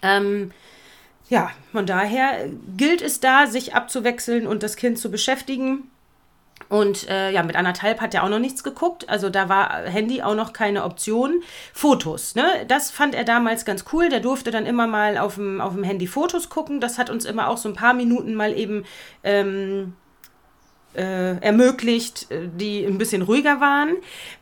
Ähm, 0.00 0.52
ja, 1.30 1.50
von 1.70 1.86
daher 1.86 2.48
gilt 2.76 3.00
es 3.00 3.20
da, 3.20 3.46
sich 3.46 3.74
abzuwechseln 3.74 4.46
und 4.48 4.64
das 4.64 4.76
Kind 4.76 4.98
zu 4.98 5.10
beschäftigen. 5.10 5.88
Und 6.68 7.08
äh, 7.08 7.30
ja, 7.30 7.42
mit 7.44 7.56
anderthalb 7.56 8.00
hat 8.00 8.14
er 8.14 8.24
auch 8.24 8.28
noch 8.28 8.40
nichts 8.40 8.64
geguckt. 8.64 9.08
Also 9.08 9.30
da 9.30 9.48
war 9.48 9.84
Handy 9.84 10.22
auch 10.22 10.34
noch 10.34 10.52
keine 10.52 10.84
Option. 10.84 11.42
Fotos, 11.72 12.34
ne? 12.34 12.44
Das 12.68 12.90
fand 12.90 13.14
er 13.14 13.24
damals 13.24 13.64
ganz 13.64 13.84
cool. 13.92 14.08
Der 14.08 14.20
durfte 14.20 14.50
dann 14.50 14.66
immer 14.66 14.86
mal 14.86 15.18
auf 15.18 15.36
dem, 15.36 15.60
auf 15.60 15.72
dem 15.72 15.84
Handy 15.84 16.06
Fotos 16.08 16.48
gucken. 16.48 16.80
Das 16.80 16.98
hat 16.98 17.10
uns 17.10 17.24
immer 17.24 17.48
auch 17.48 17.56
so 17.58 17.68
ein 17.68 17.74
paar 17.74 17.94
Minuten 17.94 18.34
mal 18.34 18.56
eben 18.56 18.84
ähm, 19.22 19.94
äh, 20.94 21.36
ermöglicht, 21.38 22.30
äh, 22.30 22.48
die 22.52 22.84
ein 22.84 22.98
bisschen 22.98 23.22
ruhiger 23.22 23.60
waren. 23.60 23.96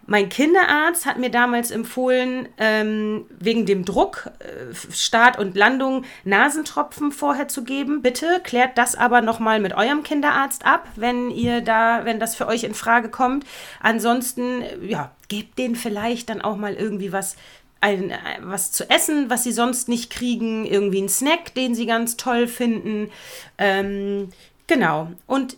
Mein 0.06 0.30
Kinderarzt 0.30 1.04
hat 1.04 1.18
mir 1.18 1.30
damals 1.30 1.70
empfohlen, 1.70 2.48
ähm, 2.56 3.26
wegen 3.38 3.66
dem 3.66 3.84
Druck, 3.84 4.30
äh, 4.38 4.74
Start 4.92 5.38
und 5.38 5.56
Landung, 5.56 6.04
Nasentropfen 6.24 7.12
vorher 7.12 7.48
zu 7.48 7.64
geben. 7.64 8.00
Bitte 8.00 8.40
klärt 8.42 8.78
das 8.78 8.94
aber 8.94 9.20
nochmal 9.20 9.60
mit 9.60 9.74
eurem 9.74 10.02
Kinderarzt 10.02 10.64
ab, 10.64 10.88
wenn 10.96 11.30
ihr 11.30 11.60
da, 11.60 12.04
wenn 12.04 12.20
das 12.20 12.34
für 12.34 12.46
euch 12.46 12.64
in 12.64 12.74
Frage 12.74 13.10
kommt. 13.10 13.44
Ansonsten, 13.80 14.62
ja, 14.82 15.10
gebt 15.28 15.58
denen 15.58 15.76
vielleicht 15.76 16.30
dann 16.30 16.40
auch 16.40 16.56
mal 16.56 16.74
irgendwie 16.74 17.12
was 17.12 17.36
ein, 17.80 18.12
was 18.42 18.72
zu 18.72 18.88
essen, 18.90 19.30
was 19.30 19.44
sie 19.44 19.52
sonst 19.52 19.88
nicht 19.88 20.10
kriegen, 20.10 20.66
irgendwie 20.66 20.98
einen 20.98 21.08
Snack, 21.08 21.54
den 21.54 21.74
sie 21.74 21.86
ganz 21.86 22.16
toll 22.16 22.48
finden. 22.48 23.10
Ähm, 23.56 24.30
genau. 24.66 25.12
Und 25.26 25.56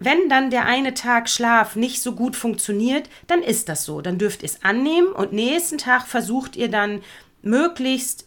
wenn 0.00 0.30
dann 0.30 0.50
der 0.50 0.64
eine 0.64 0.94
Tag 0.94 1.28
Schlaf 1.28 1.76
nicht 1.76 2.02
so 2.02 2.14
gut 2.14 2.34
funktioniert, 2.34 3.08
dann 3.26 3.42
ist 3.42 3.68
das 3.68 3.84
so. 3.84 4.00
Dann 4.00 4.16
dürft 4.16 4.42
ihr 4.42 4.48
es 4.48 4.64
annehmen 4.64 5.08
und 5.08 5.32
nächsten 5.34 5.76
Tag 5.76 6.06
versucht 6.06 6.56
ihr 6.56 6.70
dann 6.70 7.02
möglichst 7.42 8.26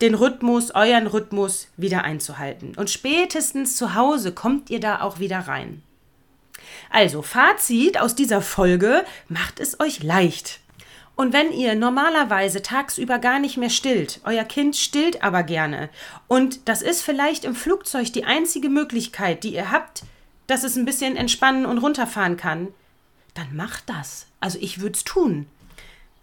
den 0.00 0.14
Rhythmus, 0.14 0.74
euren 0.74 1.06
Rhythmus 1.06 1.68
wieder 1.76 2.04
einzuhalten. 2.04 2.72
Und 2.76 2.88
spätestens 2.88 3.76
zu 3.76 3.94
Hause 3.94 4.32
kommt 4.32 4.70
ihr 4.70 4.80
da 4.80 5.02
auch 5.02 5.18
wieder 5.18 5.40
rein. 5.40 5.82
Also, 6.90 7.20
Fazit 7.20 8.00
aus 8.00 8.14
dieser 8.14 8.40
Folge, 8.40 9.04
macht 9.28 9.60
es 9.60 9.78
euch 9.80 10.02
leicht. 10.02 10.60
Und 11.14 11.32
wenn 11.32 11.52
ihr 11.52 11.74
normalerweise 11.74 12.62
tagsüber 12.62 13.18
gar 13.18 13.38
nicht 13.38 13.58
mehr 13.58 13.70
stillt, 13.70 14.20
euer 14.24 14.44
Kind 14.44 14.76
stillt 14.76 15.22
aber 15.22 15.42
gerne, 15.42 15.90
und 16.26 16.68
das 16.68 16.80
ist 16.80 17.02
vielleicht 17.02 17.44
im 17.44 17.54
Flugzeug 17.54 18.12
die 18.12 18.24
einzige 18.24 18.68
Möglichkeit, 18.68 19.44
die 19.44 19.54
ihr 19.54 19.70
habt, 19.70 20.02
dass 20.46 20.64
es 20.64 20.76
ein 20.76 20.84
bisschen 20.84 21.16
entspannen 21.16 21.66
und 21.66 21.78
runterfahren 21.78 22.36
kann, 22.36 22.68
dann 23.34 23.54
macht 23.54 23.88
das. 23.88 24.26
Also 24.40 24.58
ich 24.60 24.80
würde 24.80 24.96
es 24.96 25.04
tun. 25.04 25.46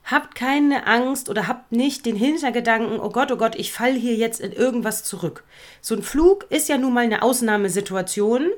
Habt 0.06 0.36
keine 0.36 0.86
Angst 0.86 1.30
oder 1.30 1.48
habt 1.48 1.72
nicht 1.72 2.06
den 2.06 2.16
Hintergedanken, 2.16 3.00
oh 3.00 3.10
Gott, 3.10 3.32
oh 3.32 3.38
Gott, 3.38 3.56
ich 3.56 3.72
falle 3.72 3.98
hier 3.98 4.16
jetzt 4.16 4.42
in 4.42 4.52
irgendwas 4.52 5.04
zurück. 5.04 5.44
So 5.80 5.96
ein 5.96 6.04
Flug 6.04 6.46
ist 6.50 6.68
ja 6.68 6.78
nun 6.78 6.94
mal 6.94 7.06
eine 7.06 7.22
Ausnahmesituation 7.22 8.50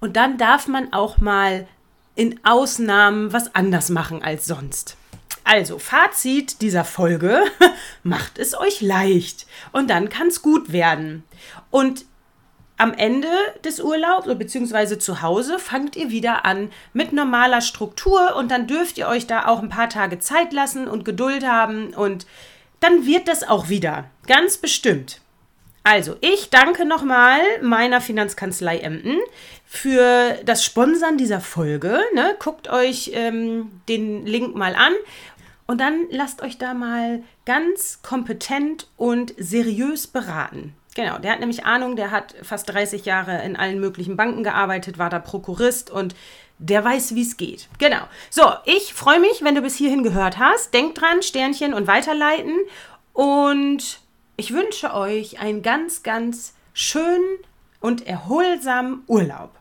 und 0.00 0.16
dann 0.16 0.36
darf 0.36 0.66
man 0.66 0.92
auch 0.92 1.18
mal 1.18 1.68
in 2.16 2.40
Ausnahmen 2.44 3.32
was 3.32 3.54
anders 3.54 3.88
machen 3.88 4.22
als 4.22 4.46
sonst. 4.46 4.96
Also, 5.44 5.78
Fazit 5.78 6.60
dieser 6.60 6.84
Folge, 6.84 7.42
macht 8.02 8.38
es 8.38 8.58
euch 8.58 8.80
leicht 8.80 9.46
und 9.72 9.90
dann 9.90 10.08
kann 10.08 10.28
es 10.28 10.42
gut 10.42 10.72
werden. 10.72 11.24
Und 11.70 12.04
am 12.80 12.94
Ende 12.94 13.28
des 13.62 13.78
Urlaubs 13.78 14.26
beziehungsweise 14.38 14.98
zu 14.98 15.20
Hause 15.20 15.58
fangt 15.58 15.96
ihr 15.96 16.10
wieder 16.10 16.46
an 16.46 16.70
mit 16.94 17.12
normaler 17.12 17.60
Struktur 17.60 18.36
und 18.36 18.50
dann 18.50 18.66
dürft 18.66 18.96
ihr 18.96 19.06
euch 19.06 19.26
da 19.26 19.46
auch 19.46 19.62
ein 19.62 19.68
paar 19.68 19.90
Tage 19.90 20.18
Zeit 20.18 20.52
lassen 20.54 20.88
und 20.88 21.04
Geduld 21.04 21.46
haben 21.46 21.92
und 21.92 22.26
dann 22.80 23.04
wird 23.04 23.28
das 23.28 23.46
auch 23.46 23.68
wieder. 23.68 24.04
Ganz 24.26 24.56
bestimmt. 24.56 25.20
Also, 25.82 26.16
ich 26.20 26.48
danke 26.48 26.86
nochmal 26.86 27.40
meiner 27.62 28.00
Finanzkanzlei 28.00 28.78
Emden 28.78 29.18
für 29.66 30.38
das 30.44 30.64
Sponsern 30.64 31.18
dieser 31.18 31.40
Folge. 31.40 32.00
Ne? 32.14 32.34
Guckt 32.38 32.68
euch 32.70 33.10
ähm, 33.14 33.82
den 33.88 34.26
Link 34.26 34.54
mal 34.54 34.74
an 34.74 34.92
und 35.66 35.80
dann 35.80 36.06
lasst 36.10 36.42
euch 36.42 36.56
da 36.56 36.72
mal 36.72 37.22
ganz 37.44 38.00
kompetent 38.02 38.88
und 38.96 39.34
seriös 39.36 40.06
beraten. 40.06 40.74
Genau, 41.00 41.16
der 41.16 41.32
hat 41.32 41.40
nämlich 41.40 41.64
Ahnung, 41.64 41.96
der 41.96 42.10
hat 42.10 42.34
fast 42.42 42.68
30 42.68 43.06
Jahre 43.06 43.42
in 43.42 43.56
allen 43.56 43.80
möglichen 43.80 44.18
Banken 44.18 44.44
gearbeitet, 44.44 44.98
war 44.98 45.08
da 45.08 45.18
Prokurist 45.18 45.90
und 45.90 46.14
der 46.58 46.84
weiß, 46.84 47.14
wie 47.14 47.22
es 47.22 47.38
geht. 47.38 47.70
Genau. 47.78 48.02
So, 48.28 48.42
ich 48.66 48.92
freue 48.92 49.18
mich, 49.18 49.42
wenn 49.42 49.54
du 49.54 49.62
bis 49.62 49.76
hierhin 49.76 50.02
gehört 50.02 50.38
hast. 50.38 50.74
Denkt 50.74 51.00
dran, 51.00 51.22
Sternchen 51.22 51.72
und 51.72 51.86
weiterleiten. 51.86 52.54
Und 53.14 54.00
ich 54.36 54.52
wünsche 54.52 54.92
euch 54.92 55.40
einen 55.40 55.62
ganz, 55.62 56.02
ganz 56.02 56.52
schönen 56.74 57.38
und 57.80 58.06
erholsamen 58.06 59.02
Urlaub. 59.06 59.52